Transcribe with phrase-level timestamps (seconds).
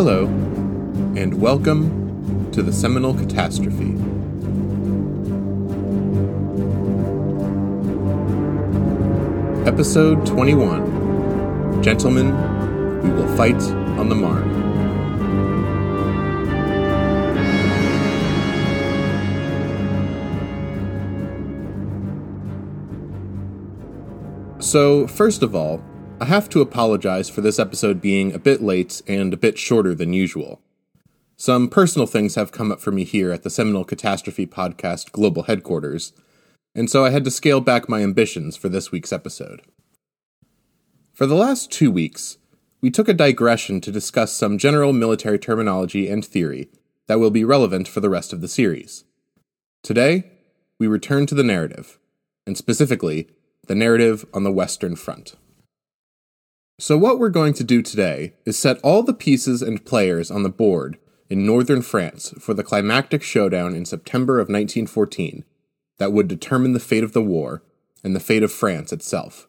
[0.00, 0.26] Hello,
[1.16, 3.96] and welcome to the Seminal Catastrophe.
[9.68, 12.28] Episode 21 Gentlemen,
[13.02, 13.60] we will fight
[13.98, 14.46] on the Marne.
[24.62, 25.82] So, first of all,
[26.20, 29.94] I have to apologize for this episode being a bit late and a bit shorter
[29.94, 30.60] than usual.
[31.36, 35.44] Some personal things have come up for me here at the Seminal Catastrophe Podcast Global
[35.44, 36.12] Headquarters,
[36.74, 39.62] and so I had to scale back my ambitions for this week's episode.
[41.12, 42.38] For the last two weeks,
[42.80, 46.68] we took a digression to discuss some general military terminology and theory
[47.06, 49.04] that will be relevant for the rest of the series.
[49.84, 50.24] Today,
[50.80, 52.00] we return to the narrative,
[52.44, 53.28] and specifically,
[53.68, 55.36] the narrative on the Western Front.
[56.80, 60.44] So, what we're going to do today is set all the pieces and players on
[60.44, 60.96] the board
[61.28, 65.44] in northern France for the climactic showdown in September of 1914
[65.98, 67.64] that would determine the fate of the war
[68.04, 69.48] and the fate of France itself.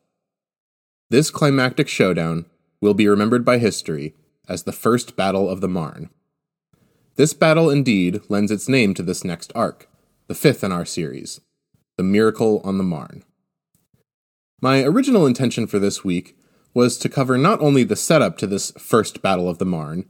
[1.12, 2.48] This climactic showdown
[2.82, 4.16] will be remembered by history
[4.48, 6.10] as the First Battle of the Marne.
[7.16, 9.88] This battle indeed lends its name to this next arc,
[10.26, 11.42] the fifth in our series,
[11.96, 13.24] The Miracle on the Marne.
[14.62, 16.36] My original intention for this week
[16.74, 20.06] was to cover not only the setup to this first Battle of the Marne,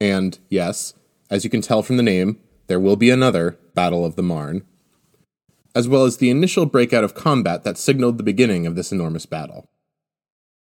[0.00, 0.94] and yes,
[1.30, 4.64] as you can tell from the name, there will be another Battle of the Marne,
[5.74, 9.26] as well as the initial breakout of combat that signaled the beginning of this enormous
[9.26, 9.68] battle.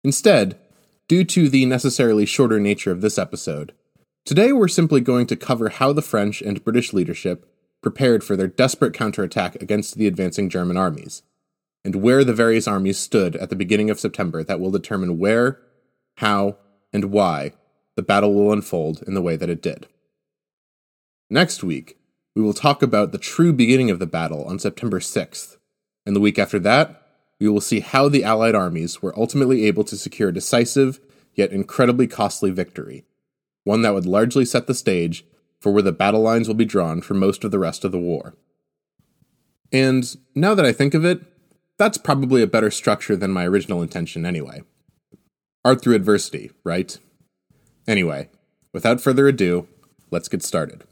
[0.04, 0.58] Instead,
[1.08, 3.72] due to the necessarily shorter nature of this episode,
[4.24, 7.50] today we're simply going to cover how the French and British leadership
[7.82, 11.22] prepared for their desperate counterattack against the advancing German armies
[11.88, 15.58] and where the various armies stood at the beginning of September that will determine where,
[16.18, 16.58] how,
[16.92, 17.50] and why
[17.96, 19.86] the battle will unfold in the way that it did.
[21.30, 21.96] Next week,
[22.36, 25.56] we will talk about the true beginning of the battle on September 6th,
[26.04, 27.06] and the week after that,
[27.40, 31.00] we will see how the Allied armies were ultimately able to secure a decisive,
[31.32, 33.06] yet incredibly costly victory,
[33.64, 35.24] one that would largely set the stage
[35.58, 37.98] for where the battle lines will be drawn for most of the rest of the
[37.98, 38.34] war.
[39.72, 41.22] And now that I think of it,
[41.78, 44.62] that's probably a better structure than my original intention anyway.
[45.64, 46.98] Art through adversity, right?
[47.86, 48.28] Anyway,
[48.72, 49.68] without further ado,
[50.10, 50.84] let's get started.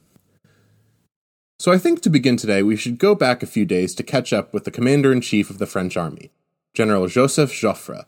[1.58, 4.32] So I think to begin today, we should go back a few days to catch
[4.32, 6.30] up with the commander in chief of the French army,
[6.74, 8.04] General Joseph Joffre,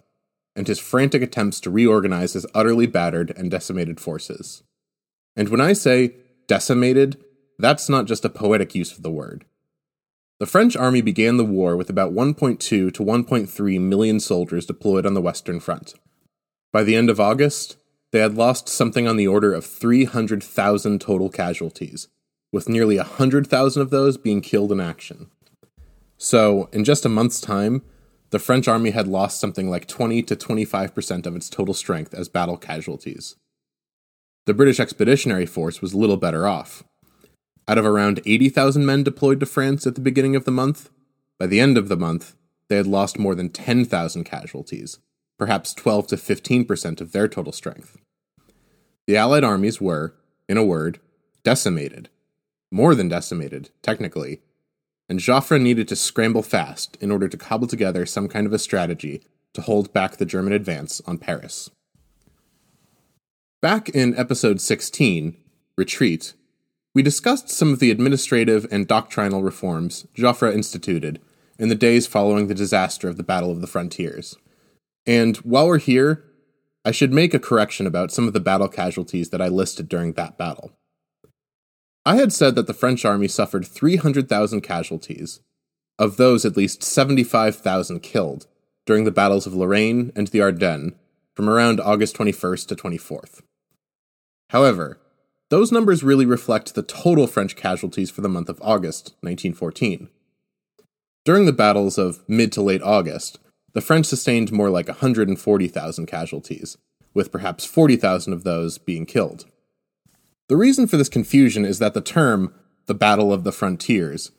[0.55, 4.63] and his frantic attempts to reorganize his utterly battered and decimated forces.
[5.35, 6.17] And when I say
[6.47, 7.23] decimated,
[7.59, 9.45] that's not just a poetic use of the word.
[10.41, 15.15] The French army began the war with about 1.2 to 1.3 million soldiers deployed on
[15.15, 15.95] the Western Front.
[16.73, 17.77] By the end of August,
[18.13, 22.07] they had lost something on the order of 300,000 total casualties,
[22.53, 25.29] with nearly 100,000 of those being killed in action.
[26.17, 27.83] So, in just a month's time,
[28.31, 32.29] the French army had lost something like 20 to 25% of its total strength as
[32.29, 33.35] battle casualties.
[34.47, 36.85] The British Expeditionary Force was little better off.
[37.69, 40.89] Out of around 80,000 men deployed to France at the beginning of the month,
[41.39, 42.35] by the end of the month,
[42.69, 44.99] they had lost more than 10,000 casualties,
[45.39, 47.99] perhaps 12 to 15% of their total strength.
[49.07, 50.15] The Allied armies were,
[50.49, 50.99] in a word,
[51.45, 52.09] decimated.
[52.71, 54.41] More than decimated, technically.
[55.09, 58.59] And Joffre needed to scramble fast in order to cobble together some kind of a
[58.59, 61.71] strategy to hold back the German advance on Paris.
[63.61, 65.37] Back in episode 16,
[65.77, 66.35] Retreat,
[66.95, 71.21] we discussed some of the administrative and doctrinal reforms Joffre instituted
[71.59, 74.37] in the days following the disaster of the Battle of the Frontiers.
[75.07, 76.25] And while we're here,
[76.85, 80.13] I should make a correction about some of the battle casualties that I listed during
[80.15, 80.73] that battle.
[82.07, 85.41] I had said that the French army suffered 300,000 casualties,
[85.99, 88.47] of those at least 75,000 killed,
[88.87, 90.95] during the battles of Lorraine and the Ardennes
[91.35, 93.43] from around August 21st to 24th.
[94.51, 94.99] However,
[95.51, 100.09] those numbers really reflect the total French casualties for the month of August 1914.
[101.25, 103.39] During the battles of mid to late August,
[103.73, 106.77] the French sustained more like 140,000 casualties,
[107.15, 109.47] with perhaps 40,000 of those being killed.
[110.49, 112.55] The reason for this confusion is that the term,
[112.87, 114.33] the Battle of the Frontiers,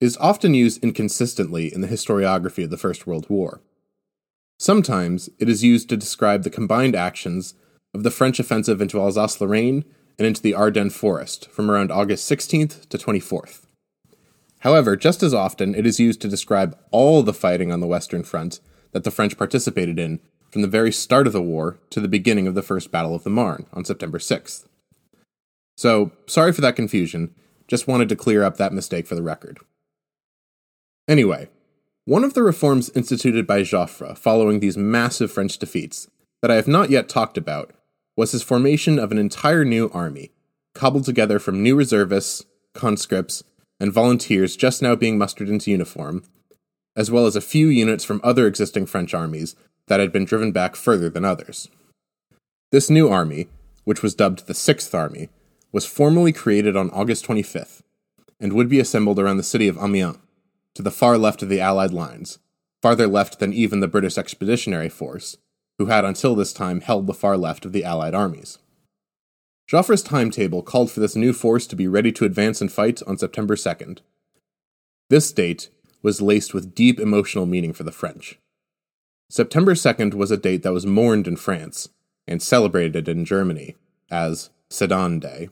[0.00, 3.62] is often used inconsistently in the historiography of the First World War.
[4.58, 7.54] Sometimes it is used to describe the combined actions
[7.94, 9.84] of the French offensive into Alsace Lorraine
[10.18, 13.66] and into the Ardennes forest from around August 16th to 24th.
[14.60, 18.22] However, just as often, it is used to describe all the fighting on the Western
[18.22, 18.60] Front
[18.92, 20.20] that the French participated in
[20.50, 23.24] from the very start of the war to the beginning of the First Battle of
[23.24, 24.66] the Marne on September 6th.
[25.76, 27.34] So, sorry for that confusion,
[27.66, 29.58] just wanted to clear up that mistake for the record.
[31.08, 31.48] Anyway,
[32.06, 36.08] one of the reforms instituted by Joffre following these massive French defeats
[36.40, 37.74] that I have not yet talked about
[38.16, 40.30] was his formation of an entire new army,
[40.74, 42.44] cobbled together from new reservists,
[42.74, 43.42] conscripts,
[43.80, 46.22] and volunteers just now being mustered into uniform,
[46.96, 49.56] as well as a few units from other existing French armies
[49.88, 51.68] that had been driven back further than others.
[52.70, 53.48] This new army,
[53.84, 55.28] which was dubbed the Sixth Army,
[55.72, 57.82] was formally created on August 25th
[58.40, 60.18] and would be assembled around the city of Amiens,
[60.74, 62.38] to the far left of the Allied lines,
[62.82, 65.36] farther left than even the British Expeditionary Force,
[65.78, 68.58] who had until this time held the far left of the Allied armies.
[69.70, 73.16] Joffre's timetable called for this new force to be ready to advance and fight on
[73.16, 74.00] September 2nd.
[75.08, 75.70] This date
[76.02, 78.38] was laced with deep emotional meaning for the French.
[79.30, 81.88] September 2nd was a date that was mourned in France
[82.28, 83.74] and celebrated in Germany
[84.10, 85.48] as Sedan Day,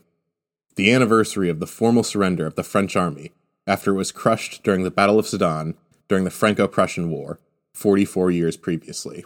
[0.75, 3.31] the anniversary of the formal surrender of the French army
[3.65, 5.75] after it was crushed during the Battle of Sedan
[6.07, 7.39] during the Franco Prussian War,
[7.73, 9.25] 44 years previously.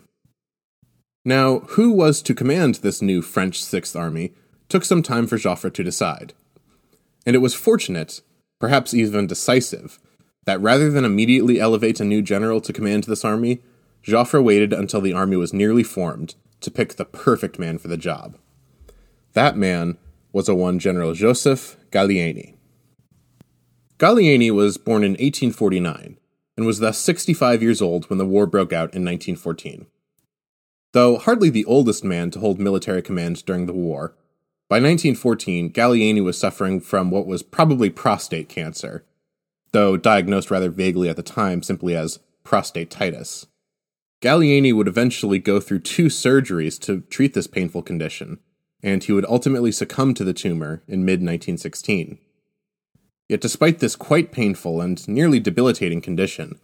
[1.28, 4.32] Now, who was to command this new French Sixth Army
[4.70, 6.32] took some time for Joffre to decide.
[7.26, 8.22] And it was fortunate,
[8.60, 10.00] perhaps even decisive,
[10.46, 13.62] that rather than immediately elevate a new general to command this army,
[14.02, 17.98] Joffre waited until the army was nearly formed to pick the perfect man for the
[17.98, 18.38] job.
[19.34, 19.98] That man
[20.32, 22.56] was a one General Joseph Gallieni.
[24.00, 26.20] Gallieni was born in 1849
[26.56, 29.88] and was thus 65 years old when the war broke out in 1914.
[30.94, 34.16] Though hardly the oldest man to hold military command during the war,
[34.70, 39.06] by 1914, Gallieni was suffering from what was probably prostate cancer,
[39.72, 43.46] though diagnosed rather vaguely at the time simply as prostatitis.
[44.22, 48.40] Gallieni would eventually go through two surgeries to treat this painful condition,
[48.84, 52.18] and he would ultimately succumb to the tumor in mid 1916.
[53.30, 56.60] Yet, despite this quite painful and nearly debilitating condition,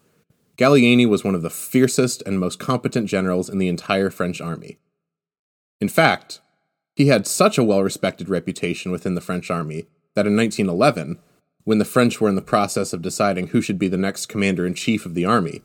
[0.58, 4.78] Gallieni was one of the fiercest and most competent generals in the entire French army.
[5.82, 6.42] In fact,
[6.96, 11.20] he had such a well respected reputation within the French army that in 1911,
[11.64, 14.66] when the French were in the process of deciding who should be the next commander
[14.66, 15.62] in chief of the army,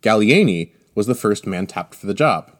[0.00, 2.52] Gallieni was the first man tapped for the job.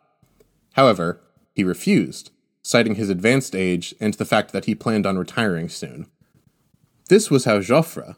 [0.74, 1.20] However,
[1.54, 2.30] he refused,
[2.62, 6.06] citing his advanced age and the fact that he planned on retiring soon.
[7.08, 8.16] This was how Joffre,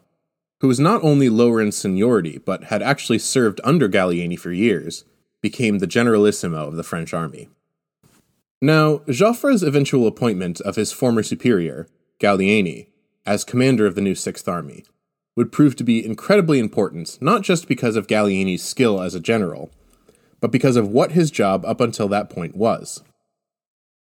[0.63, 5.03] who was not only lower in seniority but had actually served under Gallieni for years,
[5.41, 7.49] became the generalissimo of the French army.
[8.61, 11.89] Now, Joffre's eventual appointment of his former superior,
[12.21, 12.87] Gallieni,
[13.25, 14.85] as commander of the new Sixth Army,
[15.35, 19.69] would prove to be incredibly important not just because of Gallieni's skill as a general,
[20.39, 23.03] but because of what his job up until that point was.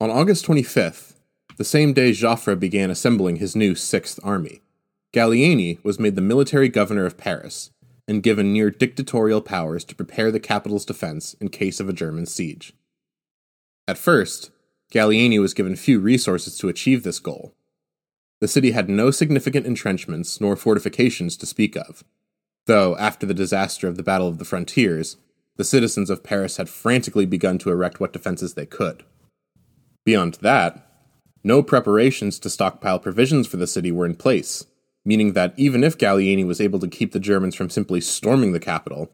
[0.00, 1.14] On August 25th,
[1.56, 4.62] the same day Joffre began assembling his new Sixth Army,
[5.12, 7.70] Gallieni was made the military governor of Paris
[8.08, 12.26] and given near dictatorial powers to prepare the capital's defense in case of a German
[12.26, 12.72] siege.
[13.86, 14.50] At first,
[14.92, 17.54] Gallieni was given few resources to achieve this goal.
[18.40, 22.02] The city had no significant entrenchments nor fortifications to speak of,
[22.66, 25.16] though, after the disaster of the Battle of the Frontiers,
[25.56, 29.04] the citizens of Paris had frantically begun to erect what defenses they could.
[30.04, 30.86] Beyond that,
[31.44, 34.64] no preparations to stockpile provisions for the city were in place,
[35.04, 38.60] meaning that even if Gallieni was able to keep the Germans from simply storming the
[38.60, 39.10] capital,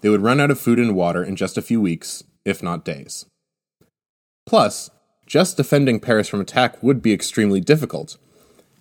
[0.00, 2.84] they would run out of food and water in just a few weeks, if not
[2.84, 3.26] days.
[4.46, 4.90] Plus,
[5.26, 8.16] just defending Paris from attack would be extremely difficult,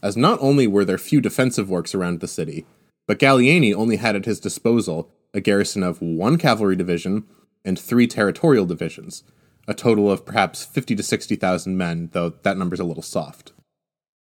[0.02, 2.66] as not only were there few defensive works around the city,
[3.08, 7.26] but Gallieni only had at his disposal a garrison of one cavalry division
[7.66, 9.24] and three territorial divisions,
[9.68, 13.52] a total of perhaps 50 to 60,000 men, though that number's a little soft.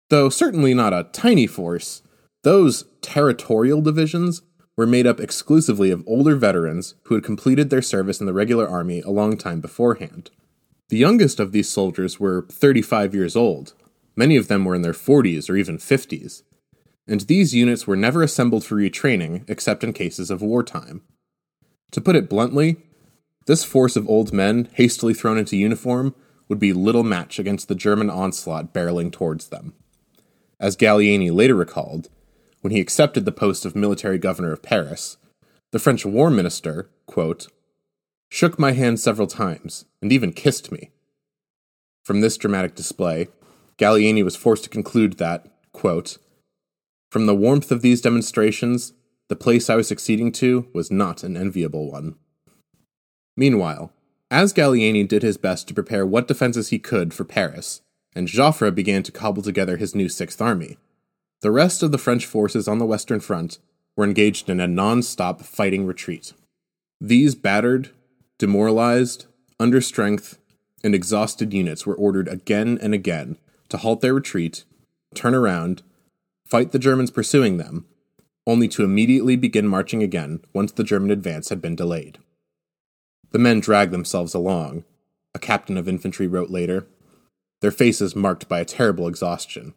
[0.09, 2.01] Though certainly not a tiny force,
[2.45, 4.43] those territorial divisions
[4.77, 8.69] were made up exclusively of older veterans who had completed their service in the regular
[8.69, 10.29] army a long time beforehand.
[10.89, 13.73] The youngest of these soldiers were 35 years old.
[14.15, 16.43] Many of them were in their 40s or even 50s.
[17.07, 21.01] And these units were never assembled for retraining except in cases of wartime.
[21.93, 22.77] To put it bluntly,
[23.47, 26.13] this force of old men, hastily thrown into uniform,
[26.47, 29.73] would be little match against the German onslaught barreling towards them.
[30.59, 32.09] As Gallieni later recalled,
[32.65, 35.17] when he accepted the post of military governor of Paris,
[35.71, 37.47] the French war minister, quote,
[38.31, 40.89] shook my hand several times, and even kissed me.
[42.03, 43.27] From this dramatic display,
[43.77, 46.17] Gallieni was forced to conclude that, quote,
[47.11, 48.93] From the warmth of these demonstrations,
[49.27, 52.15] the place I was succeeding to was not an enviable one.
[53.37, 53.91] Meanwhile,
[54.31, 57.81] as Gallieni did his best to prepare what defenses he could for Paris,
[58.15, 60.79] and Joffre began to cobble together his new Sixth Army.
[61.41, 63.59] The rest of the French forces on the Western Front
[63.95, 66.33] were engaged in a non stop fighting retreat.
[66.99, 67.91] These battered,
[68.37, 69.25] demoralized,
[69.59, 70.37] understrength,
[70.83, 73.37] and exhausted units were ordered again and again
[73.69, 74.63] to halt their retreat,
[75.13, 75.81] turn around,
[76.45, 77.85] fight the Germans pursuing them,
[78.47, 82.19] only to immediately begin marching again once the German advance had been delayed.
[83.31, 84.83] The men dragged themselves along,
[85.33, 86.87] a captain of infantry wrote later,
[87.61, 89.73] their faces marked by a terrible exhaustion.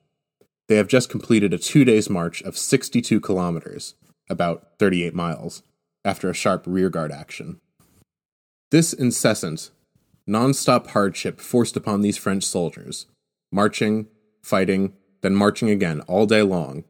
[0.69, 3.95] They have just completed a two days march of 62 kilometers,
[4.29, 5.63] about 38 miles,
[6.05, 7.59] after a sharp rearguard action.
[8.71, 9.71] This incessant,
[10.27, 13.07] non stop hardship forced upon these French soldiers,
[13.51, 14.09] marching,
[14.43, 16.85] fighting, then marching again all day long,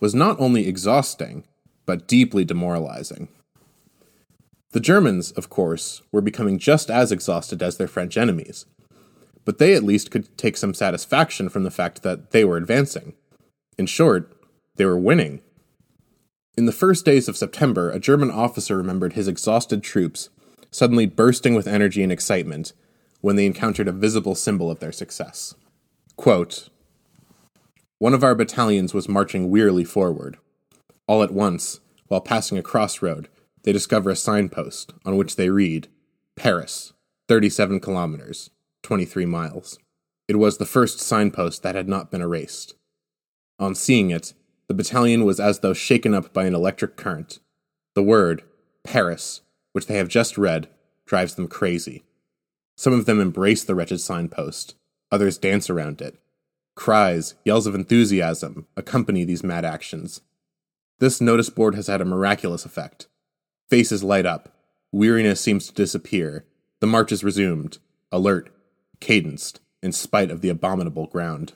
[0.00, 1.44] was not only exhausting,
[1.86, 3.28] but deeply demoralizing.
[4.72, 8.66] The Germans, of course, were becoming just as exhausted as their French enemies,
[9.46, 13.14] but they at least could take some satisfaction from the fact that they were advancing.
[13.78, 14.36] In short,
[14.74, 15.40] they were winning.
[16.58, 20.28] In the first days of September, a German officer remembered his exhausted troops
[20.70, 22.72] suddenly bursting with energy and excitement
[23.20, 25.54] when they encountered a visible symbol of their success.
[26.16, 26.68] Quote,
[27.98, 30.38] One of our battalions was marching wearily forward.
[31.06, 33.28] All at once, while passing a crossroad,
[33.62, 35.88] they discover a signpost on which they read,
[36.36, 36.92] Paris,
[37.28, 38.50] 37 kilometers.
[38.86, 39.80] 23 miles.
[40.28, 42.74] It was the first signpost that had not been erased.
[43.58, 44.32] On seeing it,
[44.68, 47.40] the battalion was as though shaken up by an electric current.
[47.96, 48.44] The word,
[48.84, 49.40] Paris,
[49.72, 50.68] which they have just read,
[51.04, 52.04] drives them crazy.
[52.76, 54.76] Some of them embrace the wretched signpost,
[55.10, 56.20] others dance around it.
[56.76, 60.20] Cries, yells of enthusiasm accompany these mad actions.
[61.00, 63.08] This notice board has had a miraculous effect.
[63.68, 64.54] Faces light up,
[64.92, 66.44] weariness seems to disappear,
[66.78, 67.78] the march is resumed,
[68.12, 68.52] alert,
[69.00, 71.52] cadenced, in spite of the abominable ground.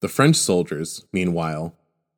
[0.00, 1.74] The French soldiers, meanwhile,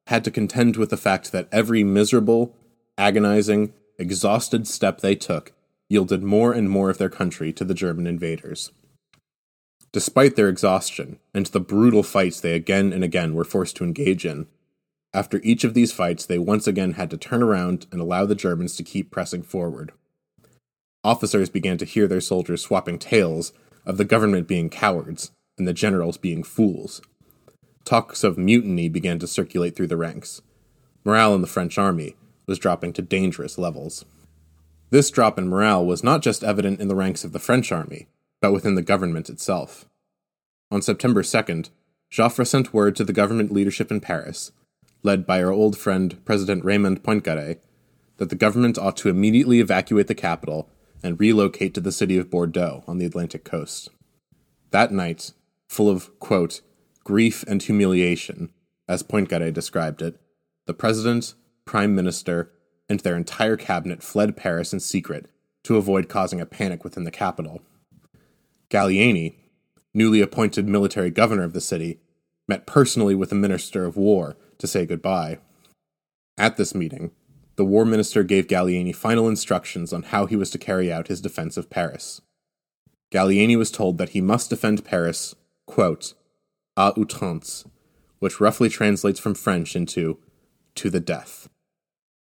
[0.07, 2.55] had to contend with the fact that every miserable,
[2.99, 5.53] agonizing, exhausted step they took
[5.89, 8.71] yielded more and more of their country to the German invaders.
[9.93, 14.25] Despite their exhaustion and the brutal fights they again and again were forced to engage
[14.25, 14.47] in,
[15.13, 18.37] after each of these fights they once again had to turn around and allow the
[18.37, 19.93] Germans to keep pressing forward.
[21.03, 23.53] Officers began to hear their soldiers swapping tales
[23.85, 27.03] of the government being cowards and the generals being fools.
[27.85, 30.43] Talks of mutiny began to circulate through the ranks.
[31.05, 32.15] Morale in the French army
[32.47, 34.05] was dropping to dangerous levels.
[34.91, 38.09] This drop in morale was not just evident in the ranks of the French army,
[38.41, 39.87] but within the government itself.
[40.71, 41.71] On September 2nd,
[42.11, 44.53] Joffre sent word to the government leadership in Paris,
[45.03, 47.59] led by our old friend President Raymond Poincaré,
[48.17, 50.69] that the government ought to immediately evacuate the capital
[51.03, 53.89] and relocate to the city of Bordeaux on the Atlantic coast.
[54.71, 55.33] That night,
[55.69, 56.61] full of, quote,
[57.05, 58.51] grief and humiliation,
[58.89, 60.21] as Poincaré described it,
[60.67, 62.53] the president, prime minister,
[62.89, 65.31] and their entire cabinet fled Paris in secret
[65.65, 67.63] to avoid causing a panic within the capital.
[68.69, 69.35] Gallieni,
[69.95, 72.01] newly appointed military governor of the city,
[72.49, 75.39] met personally with the minister of war to say goodbye.
[76.37, 77.13] At this meeting,
[77.61, 81.21] the war minister gave Gallieni final instructions on how he was to carry out his
[81.21, 82.23] defense of Paris.
[83.13, 85.35] Gallieni was told that he must defend Paris,
[85.67, 86.15] quote,
[86.75, 87.67] à outrance,
[88.19, 90.17] which roughly translates from French into
[90.75, 91.51] to the death.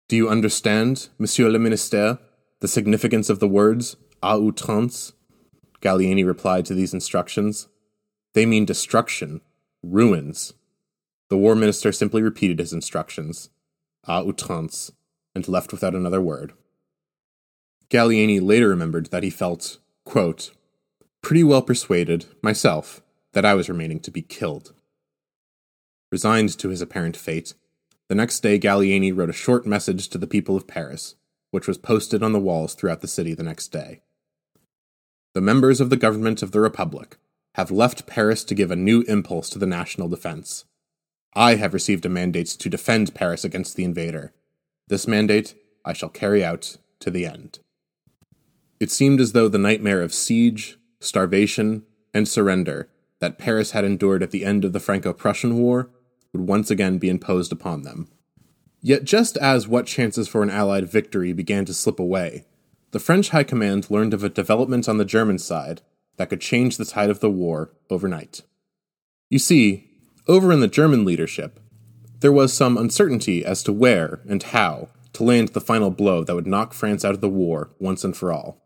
[0.08, 2.20] Do you understand, Monsieur le Ministre,
[2.60, 5.14] the significance of the words à outrance?
[5.82, 7.68] Gallieni replied to these instructions.
[8.36, 9.42] They mean destruction,
[9.82, 10.54] ruins.
[11.32, 13.50] The war minister simply repeated his instructions
[14.08, 14.92] à outrance
[15.36, 16.54] and left without another word.
[17.90, 20.52] Gallieni later remembered that he felt, quote,
[21.22, 23.02] pretty well persuaded, myself,
[23.34, 24.74] that I was remaining to be killed.
[26.12, 27.54] Resigned to his apparent fate,
[28.08, 31.16] the next day Gallieni wrote a short message to the people of Paris,
[31.52, 34.02] which was posted on the walls throughout the city the next day.
[35.34, 37.18] The members of the government of the Republic
[37.56, 40.66] have left Paris to give a new impulse to the national defense.
[41.34, 44.34] I have received a mandate to defend Paris against the invader,
[44.88, 47.60] this mandate I shall carry out to the end.
[48.80, 52.90] It seemed as though the nightmare of siege, starvation, and surrender
[53.20, 55.90] that Paris had endured at the end of the Franco Prussian War
[56.34, 58.10] would once again be imposed upon them.
[58.82, 62.46] Yet, just as what chances for an Allied victory began to slip away,
[62.92, 65.82] the French High Command learned of a development on the German side
[66.18, 68.44] that could change the tide of the war overnight.
[69.30, 69.90] You see,
[70.28, 71.60] over in the German leadership,
[72.20, 76.36] there was some uncertainty as to where and how to land the final blow that
[76.36, 78.62] would knock France out of the war once and for all.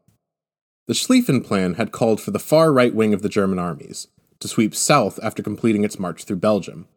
[0.88, 4.08] The Schlieffen Plan had called for the far right wing of the German armies,
[4.40, 6.88] to sweep south after completing its march through Belgium.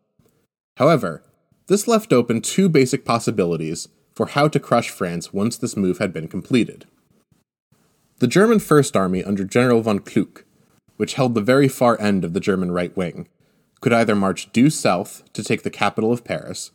[0.76, 1.22] However,
[1.66, 6.12] this left open two basic possibilities for how to crush France once this move had
[6.12, 6.86] been completed.
[8.18, 10.44] The German First Army under General von Kluck,
[10.96, 13.28] which held the very far end of the German right wing,
[13.82, 16.70] could either march due south to take the capital of Paris,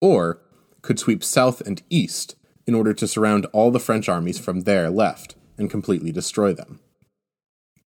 [0.00, 0.40] or
[0.82, 4.90] could sweep south and east in order to surround all the French armies from there
[4.90, 6.78] left and completely destroy them.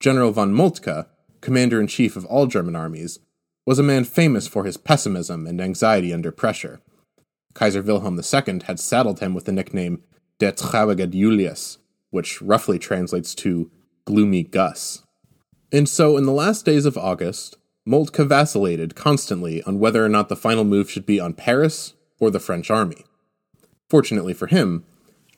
[0.01, 1.07] General von Moltke,
[1.41, 3.21] commander in chief of all German armies,
[3.65, 6.81] was a man famous for his pessimism and anxiety under pressure.
[7.55, 10.03] Kaiser Wilhelm II had saddled him with the nickname
[10.39, 11.79] Der traurige Julius,
[12.11, 13.71] which roughly translates to
[14.05, 15.03] gloomy Gus.
[15.73, 20.29] And so, in the last days of August, Moltke vacillated constantly on whether or not
[20.29, 23.05] the final move should be on Paris or the French army.
[23.89, 24.85] Fortunately for him,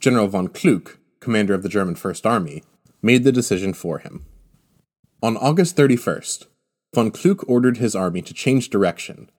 [0.00, 2.64] General von Kluck, commander of the German First Army,
[3.02, 4.24] made the decision for him.
[5.22, 6.46] On August 31st,
[6.94, 9.30] von Kluck ordered his army to change direction.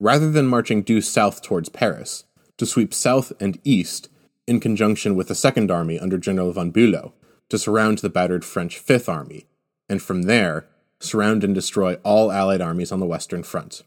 [0.00, 2.24] Rather than marching due south towards Paris,
[2.56, 4.08] to sweep south and east
[4.46, 7.12] in conjunction with the Second Army under General von Bülow
[7.48, 9.46] to surround the battered French Fifth Army,
[9.88, 10.66] and from there,
[11.04, 13.82] surround and destroy all Allied armies on the Western Front.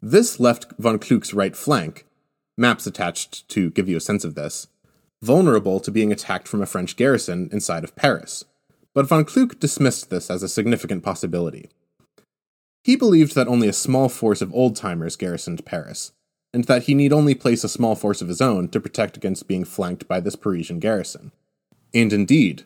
[0.00, 2.06] This left von Kluck's right flank,
[2.58, 4.66] maps attached to give you a sense of this,
[5.22, 8.44] vulnerable to being attacked from a French garrison inside of Paris.
[8.94, 11.70] But von Kluck dismissed this as a significant possibility.
[12.82, 16.12] He believed that only a small force of old timers garrisoned Paris,
[16.52, 19.48] and that he need only place a small force of his own to protect against
[19.48, 21.32] being flanked by this Parisian garrison.
[21.94, 22.64] And indeed,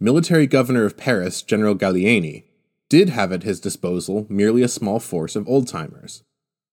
[0.00, 2.44] military governor of Paris, General Gallieni,
[2.88, 6.22] did have at his disposal merely a small force of old timers.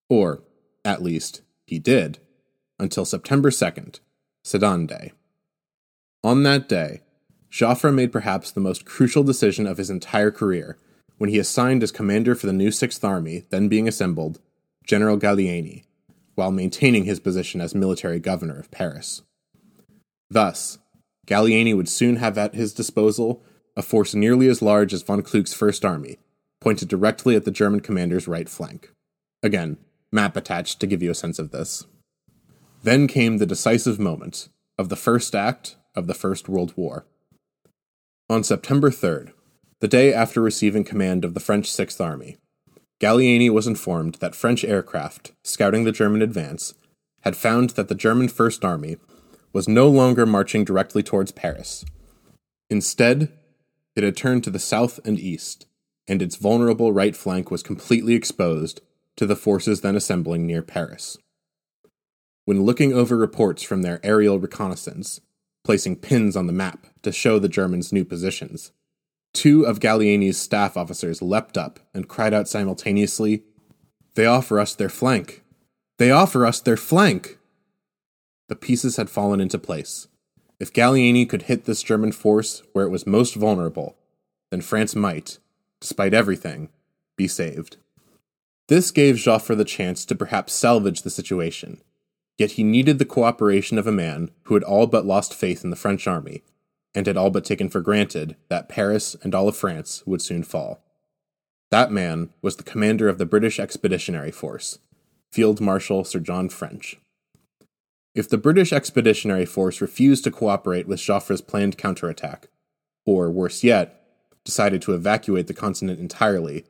[0.10, 0.44] Or,
[0.84, 2.20] at least, he did,
[2.80, 4.00] until September 2nd,
[4.44, 5.12] Sedan Day.
[6.24, 7.02] On that day,
[7.52, 10.78] Joffre made perhaps the most crucial decision of his entire career
[11.18, 14.40] when he assigned as commander for the new Sixth Army, then being assembled,
[14.86, 15.86] General Gallieni,
[16.36, 19.22] while maintaining his position as military governor of Paris.
[20.30, 20.78] Thus,
[21.26, 23.44] Gallieni would soon have at his disposal
[23.76, 26.18] a force nearly as large as von Kluck's First Army,
[26.62, 28.92] pointed directly at the German commander's right flank.
[29.44, 29.78] Again,
[30.12, 31.86] map attached to give you a sense of this.
[32.84, 37.06] Then came the decisive moment of the first act of the First World War.
[38.30, 39.32] On September 3rd,
[39.82, 42.38] the day after receiving command of the French Sixth Army,
[43.00, 46.74] Gallieni was informed that French aircraft, scouting the German advance,
[47.22, 48.98] had found that the German First Army
[49.52, 51.86] was no longer marching directly towards Paris.
[52.70, 53.32] Instead,
[53.96, 55.66] it had turned to the south and east,
[56.08, 58.82] and its vulnerable right flank was completely exposed
[59.16, 61.18] to the forces then assembling near Paris.
[62.46, 65.22] When looking over reports from their aerial reconnaissance,
[65.64, 68.72] placing pins on the map to show the Germans' new positions,
[69.36, 73.44] Two of Gallieni's staff officers leapt up and cried out simultaneously,
[74.16, 75.44] They offer us their flank!
[75.98, 77.38] They offer us their flank!
[78.48, 80.08] The pieces had fallen into place.
[80.60, 83.98] If Gallieni could hit this German force where it was most vulnerable,
[84.52, 85.40] then France might,
[85.82, 86.70] despite everything,
[87.18, 87.78] be saved.
[88.68, 91.82] This gave Joffre the chance to perhaps salvage the situation,
[92.38, 95.70] yet he needed the cooperation of a man who had all but lost faith in
[95.70, 96.44] the French army
[96.96, 100.44] and had all but taken for granted that Paris and all of France would soon
[100.44, 100.82] fall.
[101.70, 104.80] That man was the commander of the British Expeditionary Force,
[105.32, 106.98] Field Marshal Sir John French.
[108.16, 112.48] If the British Expeditionary Force refused to cooperate with Joffre's planned counterattack,
[113.06, 114.08] or worse yet,
[114.46, 116.66] decided to evacuate the continent entirely,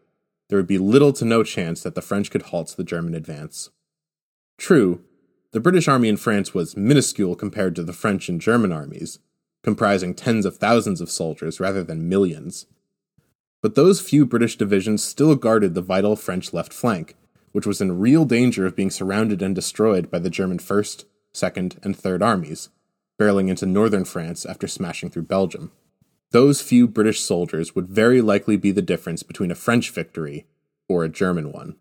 [0.49, 3.69] there would be little to no chance that the French could halt the German advance.
[4.58, 5.03] True,
[5.51, 9.19] the British army in France was minuscule compared to the French and German armies,
[9.62, 12.65] comprising tens of thousands of soldiers rather than millions.
[13.62, 17.15] But those few British divisions still guarded the vital French left flank,
[17.51, 21.83] which was in real danger of being surrounded and destroyed by the German 1st, 2nd,
[21.85, 22.69] and 3rd armies,
[23.19, 25.71] barreling into northern France after smashing through Belgium.
[26.31, 30.47] Those few British soldiers would very likely be the difference between a French victory
[30.89, 31.75] or a German one.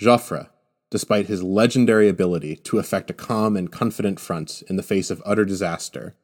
[0.00, 0.48] Joffre,
[0.90, 5.22] despite his legendary ability to effect a calm and confident front in the face of
[5.26, 6.14] utter disaster,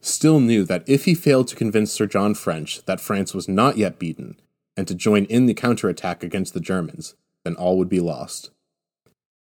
[0.00, 3.78] still knew that if he failed to convince Sir John French that France was not
[3.78, 4.38] yet beaten,
[4.76, 7.14] and to join in the counterattack against the Germans,
[7.44, 8.50] then all would be lost.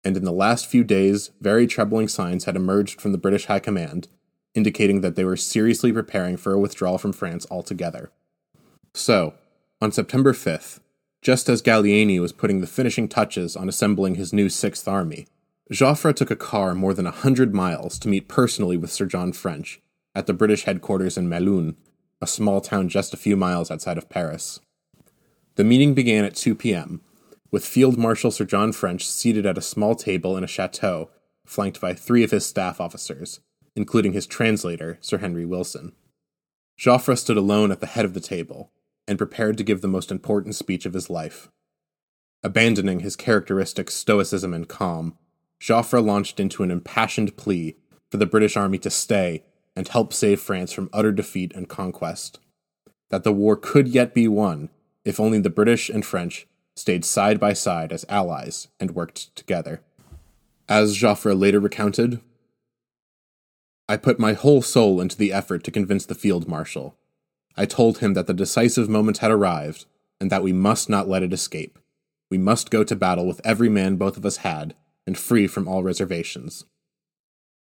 [0.04, 3.58] And in the last few days, very troubling signs had emerged from the British High
[3.58, 4.08] Command,
[4.54, 8.10] indicating that they were seriously preparing for a withdrawal from France altogether.
[8.94, 9.34] So,
[9.80, 10.80] on September 5th,
[11.22, 15.26] just as Gallieni was putting the finishing touches on assembling his new Sixth Army,
[15.70, 19.32] Joffre took a car more than a hundred miles to meet personally with Sir John
[19.32, 19.80] French
[20.14, 21.76] at the British headquarters in Melun,
[22.20, 24.60] a small town just a few miles outside of Paris.
[25.54, 27.02] The meeting began at 2 p.m.,
[27.50, 31.10] with Field Marshal Sir John French seated at a small table in a chateau,
[31.44, 33.40] flanked by three of his staff officers,
[33.74, 35.92] including his translator, Sir Henry Wilson.
[36.78, 38.70] Joffre stood alone at the head of the table
[39.06, 41.50] and prepared to give the most important speech of his life.
[42.42, 45.18] Abandoning his characteristic stoicism and calm,
[45.60, 47.76] Joffre launched into an impassioned plea
[48.10, 49.44] for the British army to stay
[49.76, 52.38] and help save France from utter defeat and conquest.
[53.10, 54.70] That the war could yet be won
[55.04, 59.80] if only the British and French stayed side by side as allies and worked together.
[60.68, 62.20] As Joffre later recounted,
[63.88, 66.96] I put my whole soul into the effort to convince the field marshal.
[67.56, 69.86] I told him that the decisive moment had arrived,
[70.20, 71.78] and that we must not let it escape.
[72.30, 75.66] We must go to battle with every man both of us had, and free from
[75.66, 76.64] all reservations.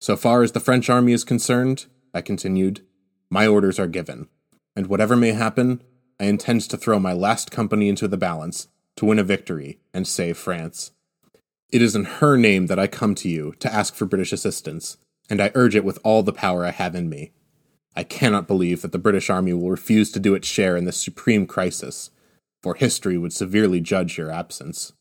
[0.01, 2.81] So far as the French army is concerned, I continued,
[3.29, 4.29] my orders are given,
[4.75, 5.83] and whatever may happen,
[6.19, 10.07] I intend to throw my last company into the balance to win a victory and
[10.07, 10.93] save France.
[11.71, 14.97] It is in her name that I come to you to ask for British assistance,
[15.29, 17.33] and I urge it with all the power I have in me.
[17.97, 20.97] I cannot believe that the British Army will refuse to do its share in this
[20.97, 22.11] supreme crisis,
[22.63, 24.93] for history would severely judge your absence.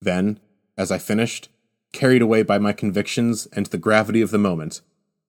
[0.00, 0.40] Then,
[0.76, 1.48] as I finished,
[1.92, 4.80] carried away by my convictions and the gravity of the moment,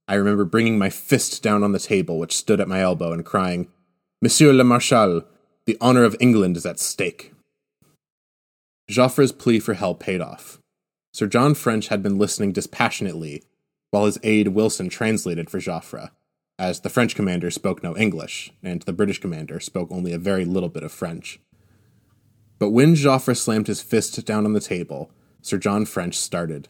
[0.07, 3.25] I remember bringing my fist down on the table which stood at my elbow and
[3.25, 3.69] crying,
[4.21, 5.23] Monsieur le Marshal,
[5.65, 7.33] the honor of England is at stake.
[8.91, 10.59] Joffre's plea for help paid off.
[11.13, 13.41] Sir John French had been listening dispassionately
[13.89, 16.11] while his aide Wilson translated for Joffre,
[16.59, 20.43] as the French commander spoke no English, and the British commander spoke only a very
[20.43, 21.39] little bit of French.
[22.59, 25.09] But when Joffre slammed his fist down on the table,
[25.41, 26.67] Sir John French started.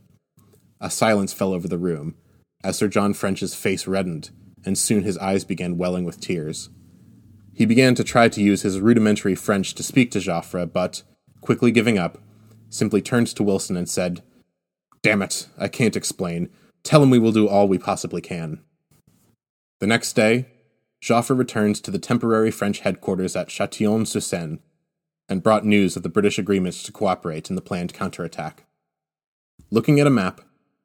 [0.80, 2.16] A silence fell over the room,
[2.64, 4.30] as Sir John French's face reddened,
[4.64, 6.70] and soon his eyes began welling with tears.
[7.54, 11.04] He began to try to use his rudimentary French to speak to Joffre, but,
[11.42, 12.20] quickly giving up,
[12.70, 14.24] simply turned to Wilson and said,
[15.02, 16.50] Damn it, I can't explain.
[16.84, 18.62] Tell him we will do all we possibly can.
[19.80, 20.48] The next day,
[21.02, 24.60] Joffre returned to the temporary French headquarters at Châtillon sur Seine
[25.28, 28.66] and brought news of the British agreement to cooperate in the planned counterattack.
[29.72, 30.42] Looking at a map,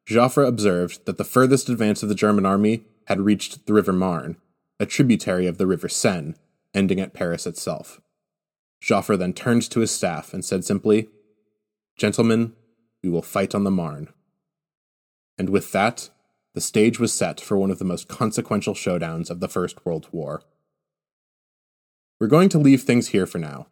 [0.06, 4.36] Joffre observed that the furthest advance of the German army had reached the River Marne,
[4.78, 6.34] a tributary of the River Seine,
[6.72, 8.00] ending at Paris itself.
[8.82, 11.08] Joffre then turned to his staff and said simply,
[11.96, 12.52] Gentlemen,
[13.02, 14.08] we will fight on the Marne.
[15.38, 16.10] And with that,
[16.54, 20.08] the stage was set for one of the most consequential showdowns of the First World
[20.12, 20.42] War.
[22.18, 23.66] We're going to leave things here for now.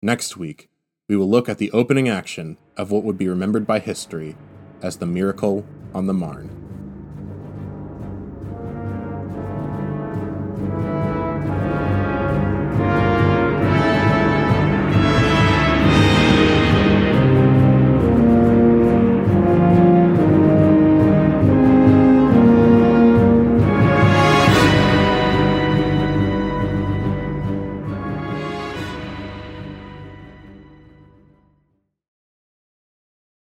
[0.00, 0.70] Next week,
[1.08, 4.36] we will look at the opening action of what would be remembered by history
[4.82, 6.55] as the Miracle on the Marne.